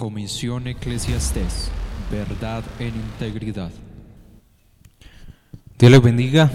[0.00, 1.70] Comisión Eclesiastés,
[2.10, 3.70] verdad en integridad.
[5.78, 6.50] Dios les bendiga.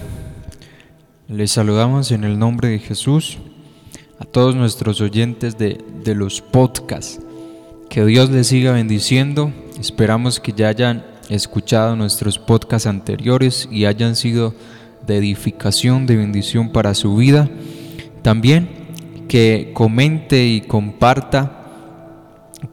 [1.28, 3.38] Les saludamos en el nombre de Jesús
[4.18, 7.20] a todos nuestros oyentes de, de los podcasts.
[7.88, 9.52] Que Dios les siga bendiciendo.
[9.78, 14.56] Esperamos que ya hayan escuchado nuestros podcasts anteriores y hayan sido
[15.06, 17.48] de edificación, de bendición para su vida.
[18.22, 18.68] También
[19.28, 21.55] que comente y comparta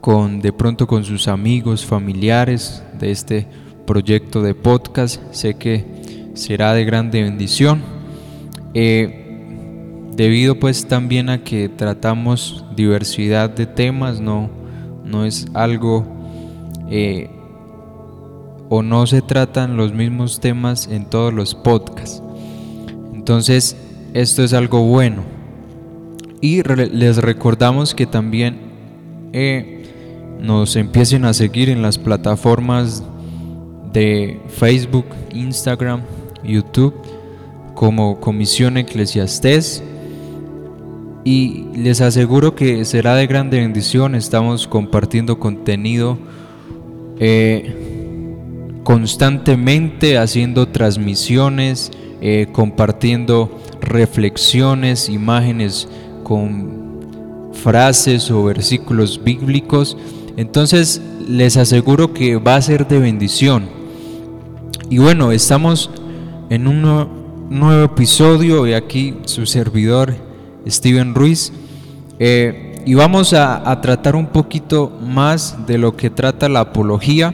[0.02, 3.48] con de pronto con sus amigos, familiares de este
[3.86, 5.22] proyecto de podcast.
[5.32, 7.82] Sé que será de grande bendición.
[8.74, 9.24] Eh,
[10.16, 14.50] debido pues también a que tratamos diversidad de temas, no,
[15.04, 16.06] no es algo
[16.90, 17.30] eh,
[18.70, 22.22] o no se tratan los mismos temas en todos los podcasts.
[23.14, 23.78] Entonces,
[24.14, 25.24] esto es algo bueno.
[26.42, 28.73] Y les recordamos que también
[29.34, 29.84] eh,
[30.40, 33.04] nos empiecen a seguir en las plataformas
[33.92, 36.02] de Facebook, Instagram,
[36.44, 36.94] YouTube
[37.74, 39.84] como Comisión Eclesiastés.
[41.26, 44.14] Y les aseguro que será de grande bendición.
[44.14, 46.18] Estamos compartiendo contenido
[47.20, 47.74] eh,
[48.84, 55.88] constantemente, haciendo transmisiones, eh, compartiendo reflexiones, imágenes
[56.24, 56.83] con
[57.64, 59.98] frases o versículos bíblicos.
[60.36, 63.70] Entonces les aseguro que va a ser de bendición.
[64.90, 65.90] Y bueno, estamos
[66.50, 66.82] en un
[67.50, 70.14] nuevo, episodio y aquí su servidor
[70.68, 71.54] Steven Ruiz.
[72.20, 77.34] Eh, y vamos a, a, tratar un poquito más de lo que trata la apología.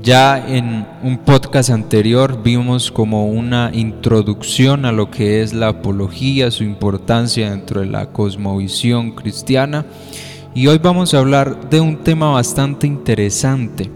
[0.00, 6.52] Ya en un podcast anterior vimos como una introducción a lo que es la apología,
[6.52, 9.84] su importancia dentro de la cosmovisión cristiana.
[10.54, 13.90] Y hoy vamos a hablar de un tema bastante interesante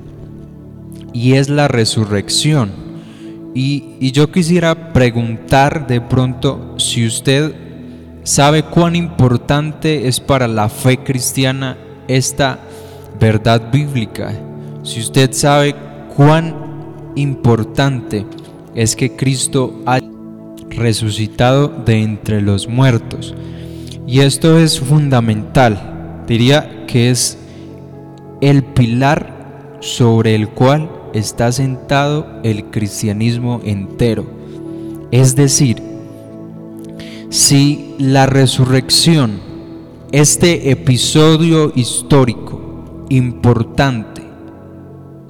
[1.12, 2.72] y es la resurrección.
[3.54, 7.54] Y, yo quisiera preguntar de pronto si usted
[8.24, 11.76] sabe cuán importante es para la fe cristiana
[12.08, 12.58] esta
[13.20, 14.32] verdad bíblica.
[14.82, 15.76] Si usted sabe
[16.16, 16.54] cuán
[17.16, 18.24] importante
[18.74, 20.08] es que Cristo haya
[20.70, 23.34] resucitado de entre los muertos.
[24.06, 25.92] Y esto es fundamental
[26.26, 27.38] diría que es
[28.40, 34.26] el pilar sobre el cual está sentado el cristianismo entero.
[35.10, 35.82] Es decir,
[37.28, 39.40] si la resurrección,
[40.12, 44.11] este episodio histórico importante,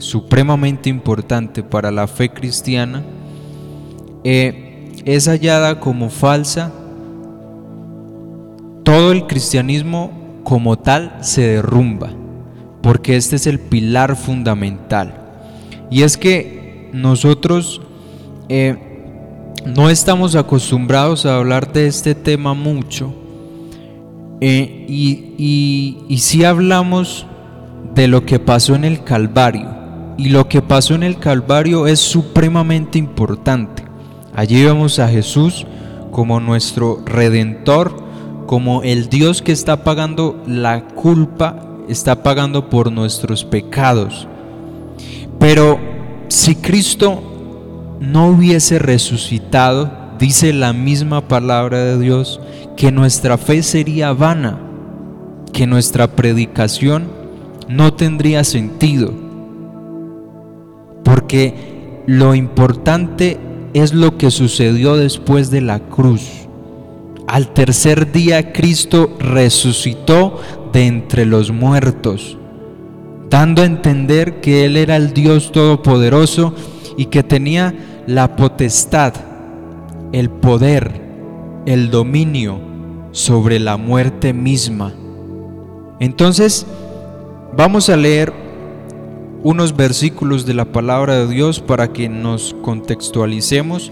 [0.03, 3.03] supremamente importante para la fe cristiana,
[4.25, 6.73] eh, es hallada como falsa,
[8.83, 10.11] todo el cristianismo
[10.43, 12.11] como tal se derrumba,
[12.83, 15.15] porque este es el pilar fundamental.
[15.91, 17.81] Y es que nosotros
[18.49, 18.77] eh,
[19.65, 23.15] no estamos acostumbrados a hablar de este tema mucho,
[24.41, 27.27] eh, y, y si hablamos
[27.95, 29.72] de lo que pasó en el Calvario,
[30.23, 33.83] y lo que pasó en el Calvario es supremamente importante.
[34.37, 35.67] Allí vemos a Jesús
[36.13, 37.93] como nuestro redentor,
[38.47, 44.29] como el Dios que está pagando la culpa, está pagando por nuestros pecados.
[45.41, 45.81] Pero
[46.29, 49.91] si Cristo no hubiese resucitado,
[50.21, 52.41] dice la misma palabra de Dios,
[52.77, 54.61] que nuestra fe sería vana,
[55.53, 57.09] que nuestra predicación
[57.69, 59.22] no tendría sentido.
[61.13, 61.53] Porque
[62.07, 63.39] lo importante
[63.75, 66.23] es lo que sucedió después de la cruz.
[67.29, 70.41] Al tercer día Cristo resucitó
[70.73, 72.39] de entre los muertos,
[73.29, 76.55] dando a entender que Él era el Dios Todopoderoso
[76.97, 77.75] y que tenía
[78.07, 79.13] la potestad,
[80.13, 81.03] el poder,
[81.67, 82.59] el dominio
[83.11, 84.95] sobre la muerte misma.
[86.01, 86.67] Entonces,
[87.55, 88.33] vamos a leer
[89.43, 93.91] unos versículos de la palabra de Dios para que nos contextualicemos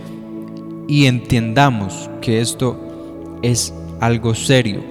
[0.87, 2.79] y entendamos que esto
[3.43, 4.83] es algo serio.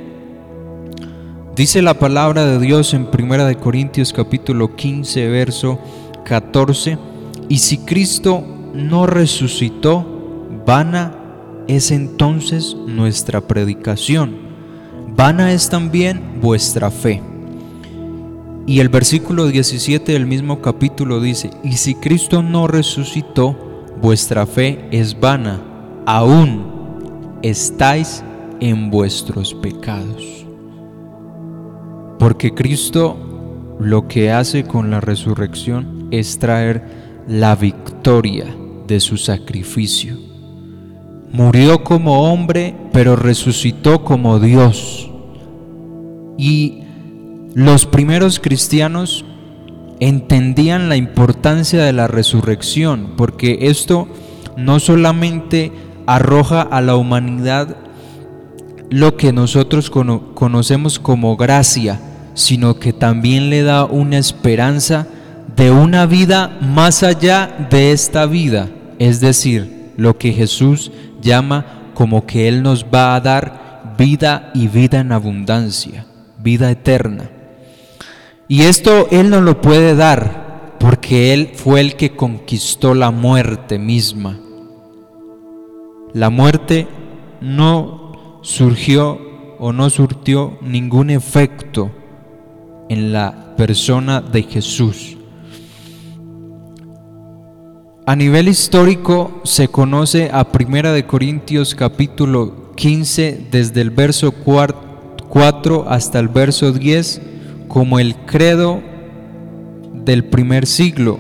[1.56, 5.80] Dice la palabra de Dios en 1 Corintios capítulo 15, verso
[6.26, 6.98] 14,
[7.48, 10.06] y si Cristo no resucitó,
[10.66, 11.16] vana
[11.68, 14.38] es entonces nuestra predicación,
[15.16, 17.29] vana es también vuestra fe.
[18.66, 23.56] Y el versículo 17 del mismo capítulo dice, y si Cristo no resucitó,
[24.02, 25.62] vuestra fe es vana,
[26.06, 28.24] aún estáis
[28.60, 30.46] en vuestros pecados.
[32.20, 33.18] Porque Cristo
[33.80, 36.84] lo que hace con la resurrección es traer
[37.28, 38.46] la victoria
[38.88, 40.18] de su sacrificio.
[41.32, 45.10] Murió como hombre, pero resucitó como Dios.
[46.38, 46.84] Y
[47.56, 49.26] los primeros cristianos
[50.00, 54.08] entendían la importancia de la resurrección, porque esto
[54.56, 55.72] no solamente
[56.06, 57.78] arroja a la humanidad
[58.90, 62.00] lo que nosotros conocemos como gracia,
[62.34, 65.08] sino que también le da una esperanza
[65.56, 70.92] de una vida más allá de esta vida, es decir, lo que Jesús
[71.22, 76.06] llama como que Él nos va a dar vida y vida en abundancia,
[76.42, 77.30] vida eterna.
[78.52, 83.78] Y esto Él no lo puede dar porque Él fue el que conquistó la muerte
[83.78, 84.40] misma.
[86.14, 86.88] La muerte
[87.42, 89.20] no surgió
[89.60, 91.92] o no surtió ningún efecto
[92.90, 95.16] en la persona de Jesús.
[98.08, 105.86] A nivel histórico se conoce a Primera de Corintios capítulo 15 desde el verso 4
[105.88, 107.29] hasta el verso 10
[107.70, 108.82] como el credo
[109.94, 111.20] del primer siglo.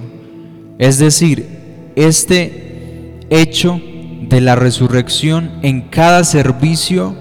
[0.80, 3.80] Es decir, este hecho
[4.28, 7.16] de la resurrección en cada servicio,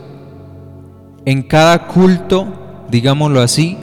[1.24, 3.76] en cada culto, digámoslo así,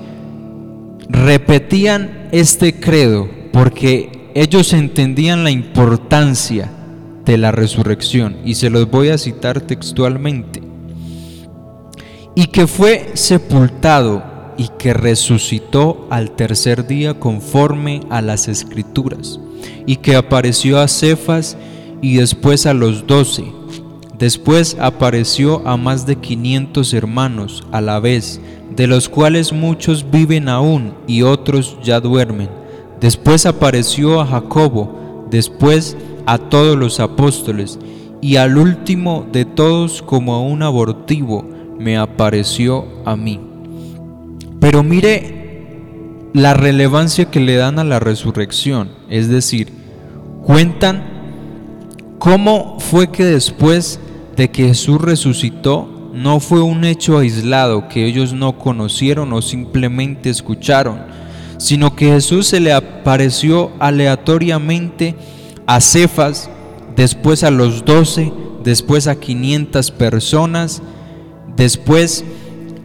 [1.08, 6.72] repetían este credo porque ellos entendían la importancia
[7.24, 10.62] de la resurrección y se los voy a citar textualmente.
[12.36, 19.40] Y que fue sepultado y que resucitó al tercer día conforme a las escrituras
[19.86, 21.58] y que apareció a Cefas
[22.02, 23.46] y después a los doce.
[24.18, 28.40] Después apareció a más de quinientos hermanos a la vez,
[28.76, 32.50] de los cuales muchos viven aún y otros ya duermen.
[33.02, 37.78] Después apareció a Jacobo, después a todos los apóstoles,
[38.22, 41.46] y al último de todos como a un abortivo
[41.78, 43.55] me apareció a mí.
[44.60, 49.70] Pero mire la relevancia que le dan a la resurrección, es decir,
[50.44, 51.04] cuentan
[52.20, 54.00] cómo fue que después
[54.36, 60.30] de que Jesús resucitó, no fue un hecho aislado que ellos no conocieron o simplemente
[60.30, 61.00] escucharon,
[61.58, 65.16] sino que Jesús se le apareció aleatoriamente
[65.68, 66.50] a Cefas,
[66.96, 68.32] después a los doce,
[68.64, 70.82] después a 500 personas,
[71.56, 72.24] después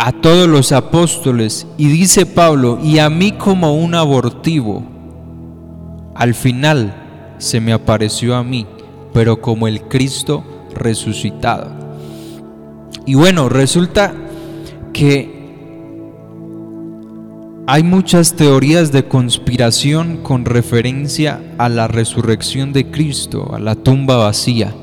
[0.02, 4.82] a todos los apóstoles, y dice Pablo, y a mí como un abortivo,
[6.14, 8.67] al final se me apareció a mí,
[9.12, 10.43] pero como el Cristo
[10.75, 11.70] resucitado.
[13.05, 14.14] Y bueno, resulta
[14.94, 15.38] que
[17.67, 24.17] hay muchas teorías de conspiración con referencia a la resurrección de Cristo, a la tumba
[24.17, 24.75] vacía.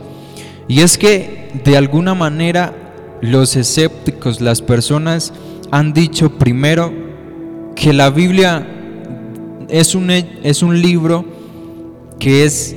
[0.68, 2.77] Y es que de alguna manera
[3.22, 5.34] los escépticos, las personas
[5.72, 6.94] han dicho primero
[7.76, 8.68] que la Biblia
[9.70, 11.26] es un, es un libro
[12.20, 12.76] que es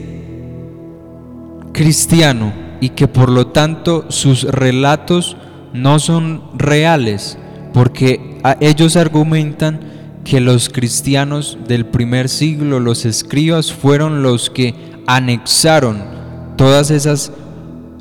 [1.72, 5.36] cristiano, y que por lo tanto sus relatos
[5.72, 7.38] no son reales,
[7.72, 9.80] porque ellos argumentan
[10.24, 14.74] que los cristianos del primer siglo, los escribas, fueron los que
[15.06, 16.02] anexaron
[16.56, 17.32] todas esas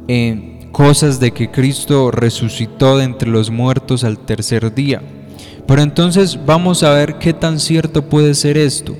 [0.07, 5.01] eh, cosas de que Cristo resucitó de entre los muertos al tercer día.
[5.67, 8.95] Pero entonces vamos a ver qué tan cierto puede ser esto.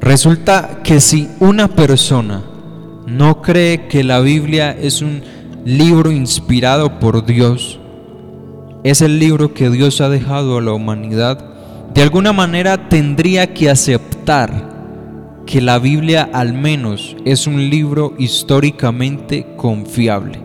[0.00, 2.44] Resulta que si una persona
[3.06, 5.22] no cree que la Biblia es un
[5.64, 7.80] libro inspirado por Dios,
[8.84, 11.44] es el libro que Dios ha dejado a la humanidad,
[11.92, 14.75] de alguna manera tendría que aceptar
[15.46, 20.40] que la Biblia al menos es un libro históricamente confiable,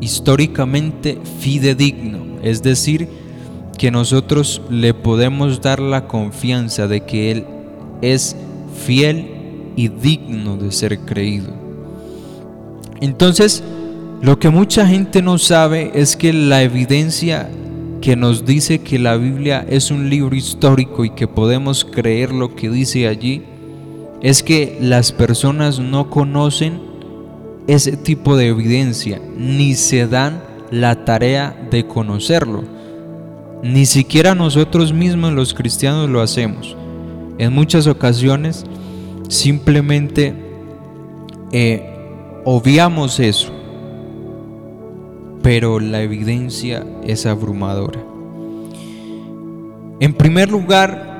[0.00, 3.08] históricamente fidedigno, es decir,
[3.78, 7.46] que nosotros le podemos dar la confianza de que Él
[8.02, 8.36] es
[8.84, 9.26] fiel
[9.76, 11.52] y digno de ser creído.
[13.00, 13.64] Entonces,
[14.20, 17.48] lo que mucha gente no sabe es que la evidencia
[18.02, 22.54] que nos dice que la Biblia es un libro histórico y que podemos creer lo
[22.54, 23.42] que dice allí,
[24.22, 26.80] es que las personas no conocen
[27.66, 32.62] ese tipo de evidencia, ni se dan la tarea de conocerlo.
[33.62, 36.76] Ni siquiera nosotros mismos los cristianos lo hacemos.
[37.38, 38.64] En muchas ocasiones
[39.28, 40.34] simplemente
[41.52, 41.88] eh,
[42.44, 43.52] obviamos eso,
[45.42, 48.00] pero la evidencia es abrumadora.
[50.00, 51.11] En primer lugar,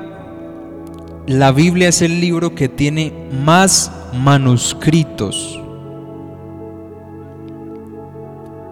[1.27, 3.13] la Biblia es el libro que tiene
[3.45, 5.59] más manuscritos.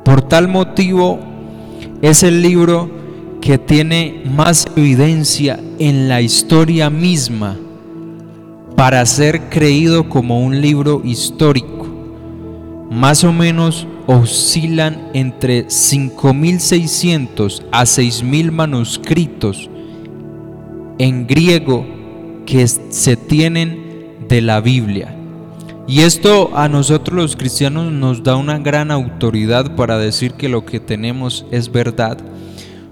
[0.04, 1.20] Por tal motivo,
[2.02, 2.90] es el libro
[3.40, 7.58] que tiene más evidencia en la historia misma
[8.76, 11.88] para ser creído como un libro histórico.
[12.90, 19.70] Más o menos oscilan entre 5.600 a 6.000 manuscritos
[20.98, 22.01] en griego
[22.52, 25.16] que se tienen de la Biblia.
[25.88, 30.66] Y esto a nosotros los cristianos nos da una gran autoridad para decir que lo
[30.66, 32.18] que tenemos es verdad,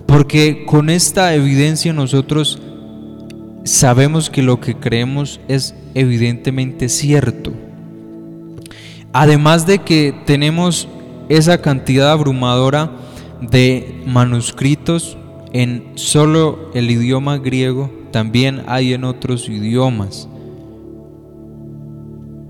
[0.06, 2.62] porque con esta evidencia nosotros
[3.66, 7.52] sabemos que lo que creemos es evidentemente cierto.
[9.12, 10.88] Además de que tenemos
[11.28, 12.92] esa cantidad abrumadora
[13.42, 15.18] de manuscritos
[15.52, 20.28] en solo el idioma griego, también hay en otros idiomas.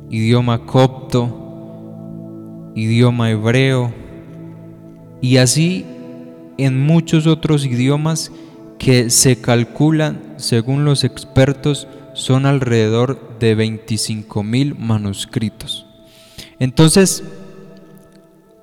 [0.09, 3.93] Idioma copto, idioma hebreo
[5.21, 5.85] y así
[6.57, 8.31] en muchos otros idiomas
[8.77, 15.85] que se calculan, según los expertos, son alrededor de 25 mil manuscritos.
[16.59, 17.23] Entonces,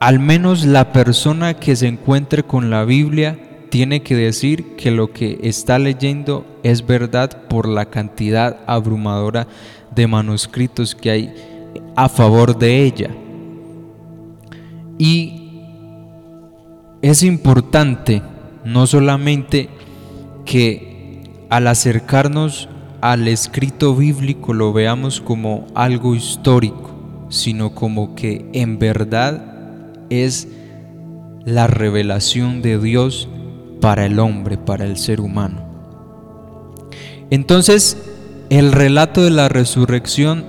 [0.00, 3.38] al menos la persona que se encuentre con la Biblia
[3.76, 9.46] tiene que decir que lo que está leyendo es verdad por la cantidad abrumadora
[9.94, 11.34] de manuscritos que hay
[11.94, 13.10] a favor de ella.
[14.96, 15.60] Y
[17.02, 18.22] es importante
[18.64, 19.68] no solamente
[20.46, 22.70] que al acercarnos
[23.02, 30.48] al escrito bíblico lo veamos como algo histórico, sino como que en verdad es
[31.44, 33.28] la revelación de Dios
[33.86, 35.62] para el hombre, para el ser humano.
[37.30, 37.96] Entonces,
[38.50, 40.44] el relato de la resurrección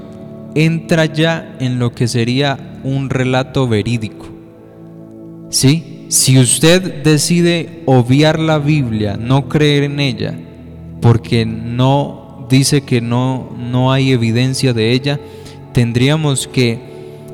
[0.56, 4.26] entra ya en lo que sería un relato verídico.
[5.52, 6.08] ¿Sí?
[6.10, 10.34] Si usted decide obviar la Biblia, no creer en ella,
[11.00, 15.20] porque no dice que no, no hay evidencia de ella,
[15.74, 16.80] tendríamos que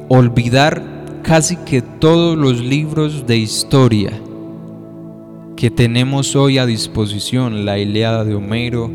[0.10, 0.84] olvidar
[1.24, 4.12] casi que todos los libros de historia
[5.56, 8.92] que tenemos hoy a disposición, la Ilíada de Homero,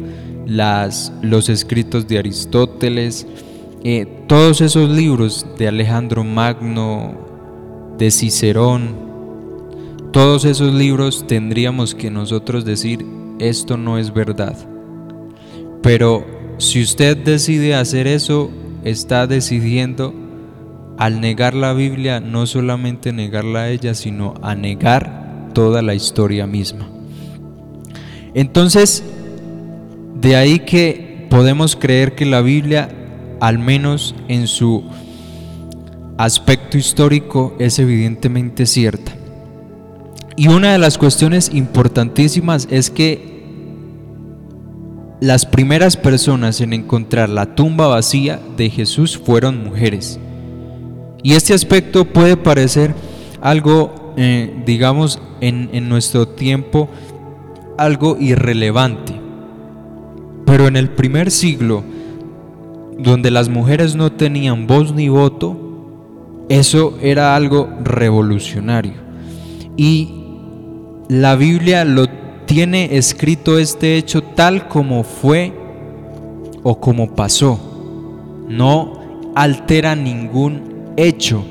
[0.46, 3.26] las, los escritos de Aristóteles,
[3.84, 7.14] eh, todos esos libros de Alejandro Magno,
[7.98, 9.08] de Cicerón,
[10.12, 13.04] todos esos libros tendríamos que nosotros decir,
[13.38, 14.56] esto no es verdad.
[15.82, 16.24] Pero
[16.58, 18.50] si usted decide hacer eso,
[18.84, 20.14] está decidiendo
[20.98, 25.27] al negar la Biblia, no solamente negarla a ella, sino a negar
[25.58, 26.88] toda la historia misma.
[28.32, 29.02] Entonces,
[30.14, 32.88] de ahí que podemos creer que la Biblia,
[33.40, 34.84] al menos en su
[36.16, 39.10] aspecto histórico, es evidentemente cierta.
[40.36, 43.42] Y una de las cuestiones importantísimas es que
[45.20, 50.20] las primeras personas en encontrar la tumba vacía de Jesús fueron mujeres.
[51.24, 52.94] Y este aspecto puede parecer
[53.40, 56.88] algo eh, digamos, en, nuestro tiempo
[57.76, 59.14] algo irrelevante.
[60.44, 61.84] Pero en el primer siglo,
[62.98, 65.56] donde las mujeres no tenían voz ni voto,
[66.48, 68.94] eso era algo revolucionario.
[69.76, 70.14] Y
[71.08, 72.06] la Biblia lo
[72.46, 75.52] tiene escrito este hecho tal como fue
[76.62, 77.60] o como pasó.
[78.48, 81.44] No altera ningún hecho.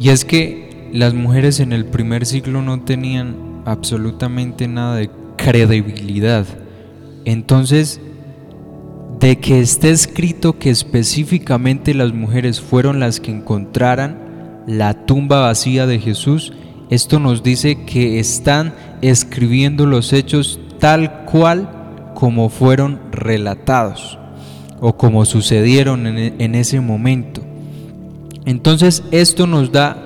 [0.00, 0.65] Y es que
[0.96, 6.46] las mujeres en el primer siglo no tenían absolutamente nada de credibilidad.
[7.26, 8.00] Entonces,
[9.20, 15.86] de que esté escrito que específicamente las mujeres fueron las que encontraran la tumba vacía
[15.86, 16.54] de Jesús,
[16.88, 18.72] esto nos dice que están
[19.02, 24.18] escribiendo los hechos tal cual como fueron relatados
[24.80, 27.42] o como sucedieron en, en ese momento.
[28.46, 30.05] Entonces esto nos da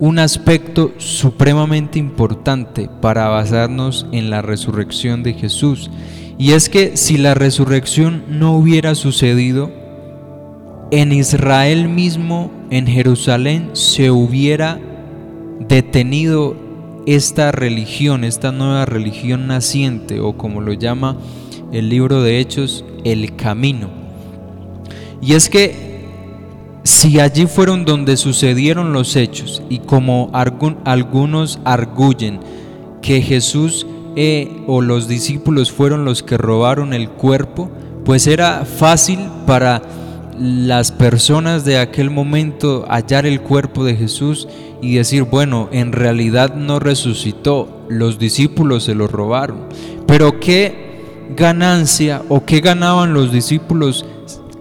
[0.00, 5.90] un aspecto supremamente importante para basarnos en la resurrección de Jesús.
[6.36, 9.70] Y es que si la resurrección no hubiera sucedido,
[10.90, 14.78] en Israel mismo, en Jerusalén, se hubiera
[15.60, 16.56] detenido
[17.06, 21.16] esta religión, esta nueva religión naciente, o como lo llama
[21.72, 23.90] el libro de Hechos, el camino.
[25.20, 25.93] Y es que
[26.84, 30.30] si allí fueron donde sucedieron los hechos y como
[30.84, 32.40] algunos arguyen
[33.00, 33.86] que Jesús
[34.16, 37.70] eh, o los discípulos fueron los que robaron el cuerpo,
[38.04, 39.80] pues era fácil para
[40.38, 44.46] las personas de aquel momento hallar el cuerpo de Jesús
[44.82, 49.68] y decir, bueno, en realidad no resucitó, los discípulos se lo robaron.
[50.06, 51.00] Pero ¿qué
[51.34, 54.04] ganancia o qué ganaban los discípulos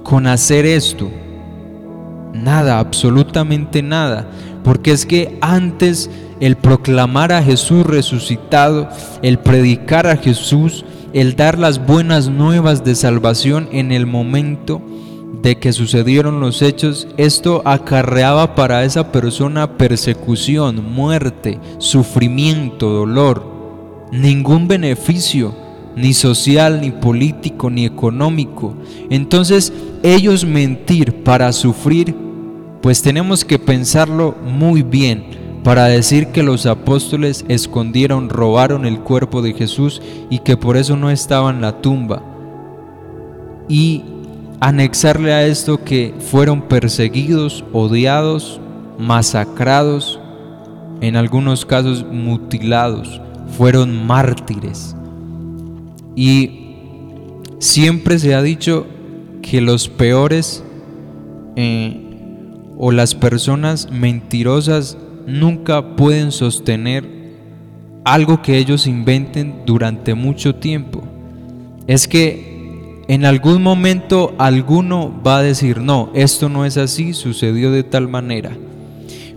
[0.03, 1.11] con hacer esto?
[2.33, 4.27] Nada, absolutamente nada.
[4.63, 6.09] Porque es que antes
[6.39, 8.89] el proclamar a Jesús resucitado,
[9.21, 14.81] el predicar a Jesús, el dar las buenas nuevas de salvación en el momento
[15.43, 23.45] de que sucedieron los hechos, esto acarreaba para esa persona persecución, muerte, sufrimiento, dolor,
[24.11, 25.53] ningún beneficio,
[25.95, 28.75] ni social, ni político, ni económico.
[29.09, 32.15] Entonces, ellos mentir para sufrir,
[32.81, 39.41] pues tenemos que pensarlo muy bien para decir que los apóstoles escondieron, robaron el cuerpo
[39.41, 42.21] de Jesús y que por eso no estaba en la tumba.
[43.69, 44.03] Y
[44.59, 48.59] anexarle a esto que fueron perseguidos, odiados,
[48.99, 50.19] masacrados,
[51.01, 53.21] en algunos casos mutilados,
[53.57, 54.95] fueron mártires.
[56.15, 58.87] Y siempre se ha dicho
[59.41, 60.63] que los peores
[61.55, 61.99] eh,
[62.77, 67.23] o las personas mentirosas nunca pueden sostener
[68.03, 71.03] algo que ellos inventen durante mucho tiempo.
[71.87, 77.71] Es que en algún momento alguno va a decir, no, esto no es así, sucedió
[77.71, 78.51] de tal manera.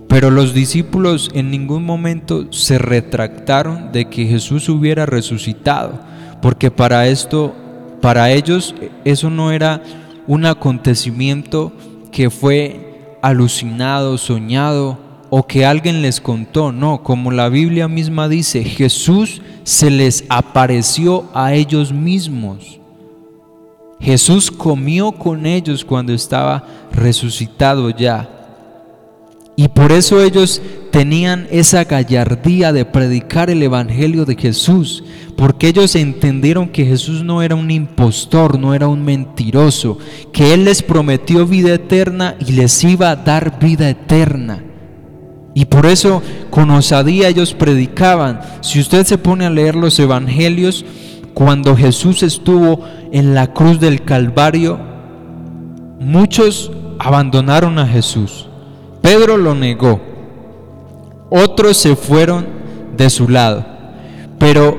[0.07, 5.99] Pero los discípulos en ningún momento se retractaron de que Jesús hubiera resucitado,
[6.41, 7.53] porque para esto,
[8.01, 9.81] para ellos, eso no era
[10.27, 11.71] un acontecimiento
[12.11, 14.97] que fue alucinado, soñado
[15.29, 21.25] o que alguien les contó, no, como la Biblia misma dice, Jesús se les apareció
[21.33, 22.79] a ellos mismos.
[23.99, 28.36] Jesús comió con ellos cuando estaba resucitado ya.
[29.59, 35.03] Y por eso ellos tenían esa gallardía de predicar el Evangelio de Jesús,
[35.35, 39.97] porque ellos entendieron que Jesús no era un impostor, no era un mentiroso,
[40.31, 44.63] que Él les prometió vida eterna y les iba a dar vida eterna.
[45.55, 48.41] Y por eso con osadía ellos predicaban.
[48.61, 50.85] Si usted se pone a leer los Evangelios,
[51.33, 54.79] cuando Jesús estuvo en la cruz del Calvario,
[55.99, 58.47] muchos abandonaron a Jesús.
[59.07, 60.01] Pedro lo negó.
[61.29, 62.45] Otros se fueron
[62.97, 63.65] de su lado.
[64.37, 64.77] Pero,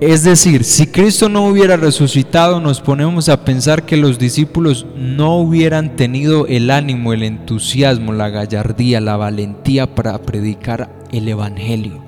[0.00, 5.38] es decir, si Cristo no hubiera resucitado, nos ponemos a pensar que los discípulos no
[5.38, 12.06] hubieran tenido el ánimo, el entusiasmo, la gallardía, la valentía para predicar el Evangelio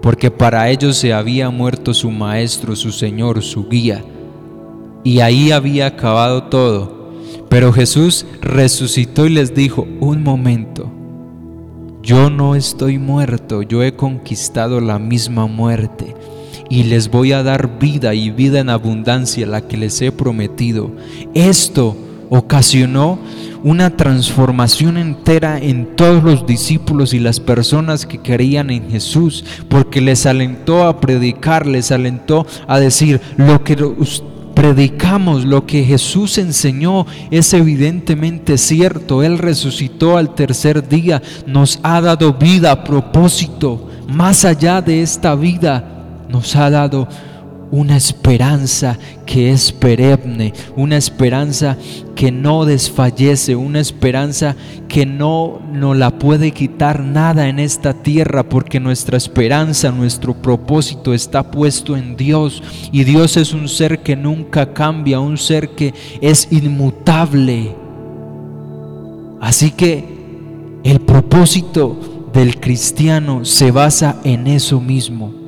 [0.00, 4.02] porque para ellos se había muerto su maestro, su Señor, su guía,
[5.04, 6.99] y ahí había acabado todo.
[7.48, 10.90] Pero Jesús resucitó y les dijo, un momento,
[12.02, 16.14] yo no estoy muerto, yo he conquistado la misma muerte
[16.70, 20.92] y les voy a dar vida y vida en abundancia, la que les he prometido.
[21.34, 21.96] Esto
[22.30, 23.18] ocasionó
[23.62, 30.00] una transformación entera en todos los discípulos y las personas que creían en Jesús, porque
[30.00, 33.76] les alentó a predicar, les alentó a decir lo que
[34.60, 39.22] predicamos, lo que Jesús enseñó es evidentemente cierto.
[39.22, 45.82] Él resucitó al tercer día, nos ha dado vida, propósito, más allá de esta vida,
[46.28, 47.08] nos ha dado
[47.70, 51.76] una esperanza que es perenne, una esperanza
[52.16, 54.56] que no desfallece, una esperanza
[54.88, 61.14] que no nos la puede quitar nada en esta tierra, porque nuestra esperanza, nuestro propósito
[61.14, 65.94] está puesto en Dios y Dios es un ser que nunca cambia, un ser que
[66.20, 67.76] es inmutable.
[69.40, 70.04] Así que
[70.82, 75.39] el propósito del cristiano se basa en eso mismo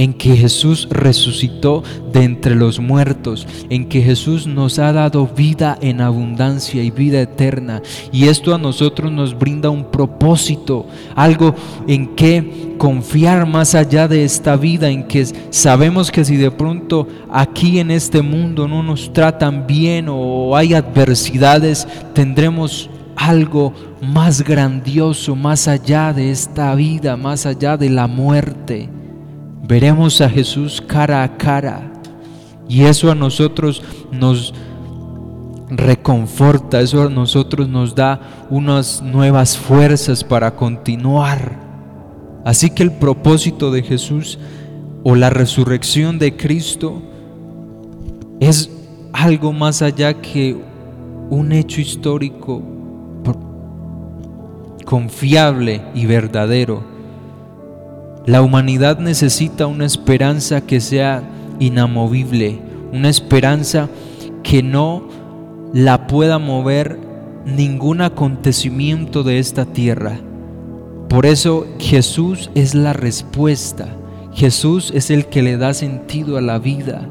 [0.00, 5.76] en que Jesús resucitó de entre los muertos, en que Jesús nos ha dado vida
[5.82, 7.82] en abundancia y vida eterna.
[8.10, 11.54] Y esto a nosotros nos brinda un propósito, algo
[11.86, 17.06] en que confiar más allá de esta vida, en que sabemos que si de pronto
[17.30, 25.36] aquí en este mundo no nos tratan bien o hay adversidades, tendremos algo más grandioso,
[25.36, 28.88] más allá de esta vida, más allá de la muerte
[29.62, 31.92] veremos a Jesús cara a cara.
[32.68, 34.54] Y eso a nosotros nos
[35.70, 41.58] reconforta, eso a nosotros nos da unas nuevas fuerzas para continuar.
[42.44, 44.38] Así que el propósito de Jesús
[45.02, 47.02] o la resurrección de Cristo
[48.40, 48.70] es
[49.12, 50.56] algo más allá que
[51.28, 52.62] un hecho histórico
[54.84, 56.89] confiable y verdadero.
[58.26, 61.22] La humanidad necesita una esperanza que sea
[61.58, 62.58] inamovible,
[62.92, 63.88] una esperanza
[64.42, 65.04] que no
[65.72, 66.98] la pueda mover
[67.46, 70.18] ningún acontecimiento de esta tierra.
[71.08, 73.88] Por eso Jesús es la respuesta.
[74.32, 77.08] Jesús es el que le da sentido a la vida.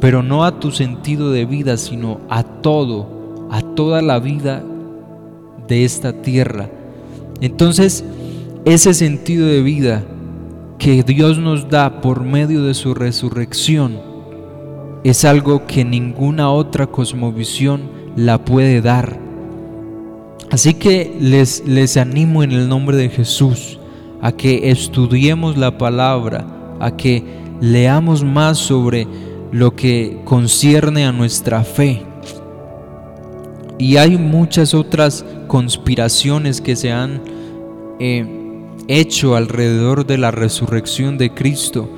[0.00, 4.62] Pero no a tu sentido de vida, sino a todo, a toda la vida
[5.68, 6.68] de esta tierra.
[7.40, 8.04] Entonces,
[8.64, 10.04] ese sentido de vida
[10.78, 14.00] que Dios nos da por medio de su resurrección
[15.02, 17.82] es algo que ninguna otra cosmovisión
[18.16, 19.18] la puede dar.
[20.50, 23.78] Así que les, les animo en el nombre de Jesús
[24.20, 26.44] a que estudiemos la palabra,
[26.80, 27.24] a que
[27.60, 29.06] leamos más sobre
[29.52, 32.02] lo que concierne a nuestra fe.
[33.78, 37.22] Y hay muchas otras conspiraciones que se han
[37.98, 38.39] eh,
[38.88, 41.88] hecho alrededor de la resurrección de Cristo.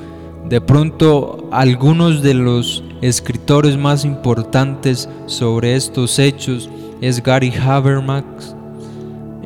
[0.49, 6.69] De pronto algunos de los escritores más importantes sobre estos hechos
[7.01, 8.25] es Gary Habermas,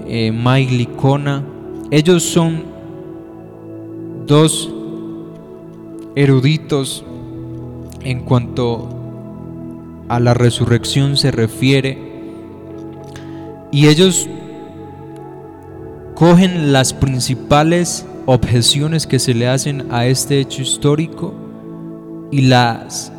[0.07, 1.45] eh, Mike Licona.
[1.91, 2.65] Ellos son
[4.27, 4.71] dos
[6.15, 7.05] eruditos
[8.03, 8.89] en cuanto
[10.09, 11.99] a la resurrección se refiere
[13.73, 14.29] y ellos
[16.17, 21.35] cogen las principales objeciones que se le hacen a este hecho histórico
[22.33, 23.13] y las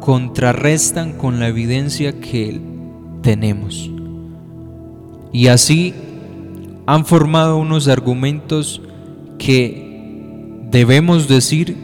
[0.00, 2.60] contrarrestan con la evidencia que
[3.22, 3.90] tenemos.
[5.32, 5.94] Y así
[6.84, 8.82] han formado unos argumentos
[9.38, 11.78] que debemos decir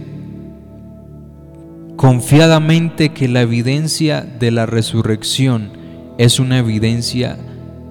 [1.96, 5.70] confiadamente que la evidencia de la resurrección
[6.18, 7.38] es una evidencia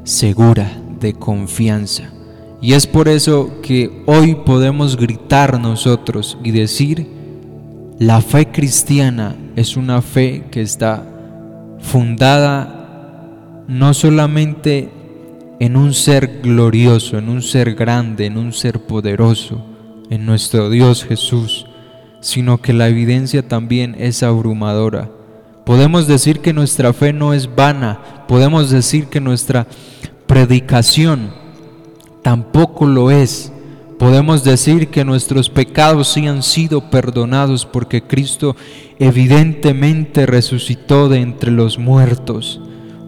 [0.04, 2.12] segura, de confianza.
[2.62, 7.08] Y es por eso que hoy podemos gritar nosotros y decir,
[8.00, 11.06] la fe cristiana es una fe que está
[11.80, 14.90] fundada no solamente
[15.60, 19.64] en un ser glorioso, en un ser grande, en un ser poderoso,
[20.10, 21.66] en nuestro Dios Jesús,
[22.20, 25.10] sino que la evidencia también es abrumadora.
[25.66, 29.68] Podemos decir que nuestra fe no es vana, podemos decir que nuestra
[30.32, 31.34] predicación
[32.22, 33.52] tampoco lo es.
[34.00, 38.56] Podemos decir que nuestros pecados sí han sido perdonados porque Cristo
[38.98, 42.62] evidentemente resucitó de entre los muertos.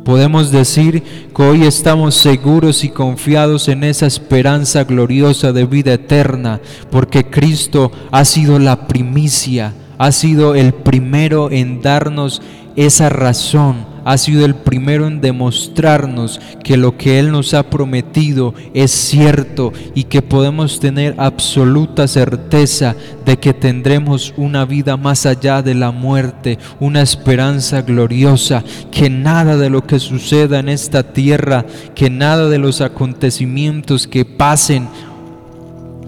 [0.03, 1.01] Podemos decir
[1.33, 6.59] que hoy estamos seguros y confiados en esa esperanza gloriosa de vida eterna,
[6.91, 12.41] porque Cristo ha sido la primicia, ha sido el primero en darnos
[12.75, 18.53] esa razón ha sido el primero en demostrarnos que lo que Él nos ha prometido
[18.73, 25.61] es cierto y que podemos tener absoluta certeza de que tendremos una vida más allá
[25.61, 31.65] de la muerte, una esperanza gloriosa, que nada de lo que suceda en esta tierra,
[31.95, 34.87] que nada de los acontecimientos que pasen,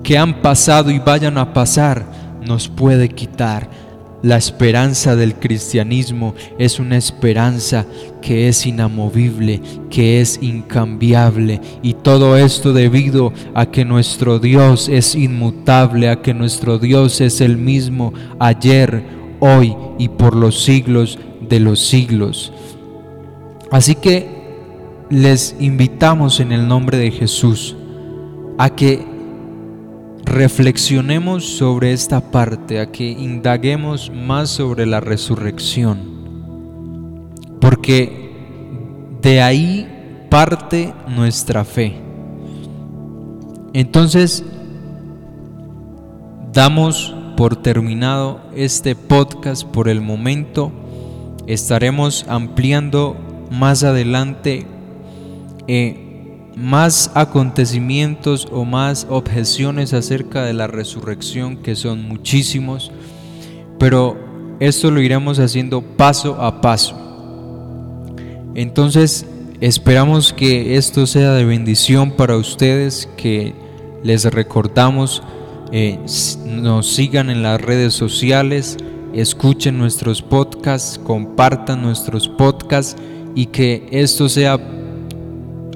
[0.03, 2.05] que han pasado y vayan a pasar,
[2.45, 3.84] nos puede quitar
[4.25, 7.85] la esperanza del cristianismo es una esperanza
[8.23, 9.61] que es inamovible,
[9.91, 11.61] que es incambiable.
[11.83, 17.39] Y todo esto debido a que nuestro Dios es inmutable, a que nuestro Dios es
[17.39, 19.03] el mismo ayer,
[19.41, 22.51] hoy y por los siglos de los siglos.
[23.69, 24.27] Así que
[25.11, 27.75] les invitamos en el nombre de Jesús
[28.57, 29.14] a que
[30.25, 35.99] reflexionemos sobre esta parte, a que indaguemos más sobre la resurrección,
[37.61, 38.31] porque
[39.21, 41.95] de ahí parte nuestra fe.
[43.73, 44.43] Entonces,
[46.51, 50.71] damos por terminado este podcast por el momento.
[51.47, 53.15] Estaremos ampliando
[53.51, 54.65] más adelante.
[55.67, 56.04] Eh,
[56.55, 62.91] más acontecimientos o más objeciones acerca de la resurrección, que son muchísimos,
[63.77, 64.17] pero
[64.59, 66.97] esto lo iremos haciendo paso a paso.
[68.55, 69.25] Entonces,
[69.59, 73.53] esperamos que esto sea de bendición para ustedes, que
[74.03, 75.23] les recordamos,
[75.71, 75.99] eh,
[76.45, 78.77] nos sigan en las redes sociales,
[79.13, 82.95] escuchen nuestros podcasts, compartan nuestros podcasts
[83.33, 84.57] y que esto sea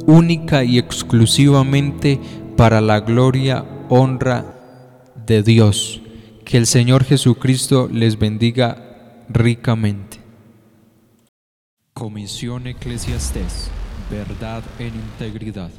[0.10, 2.20] única y exclusivamente
[2.58, 6.02] para la gloria, honra de Dios.
[6.44, 10.18] Que el Señor Jesucristo les bendiga ricamente.
[11.94, 13.70] Comisión Eclesiastés,
[14.10, 15.70] verdad en integridad.